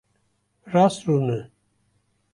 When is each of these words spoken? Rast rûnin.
Rast 0.73 1.01
rûnin. 1.07 1.43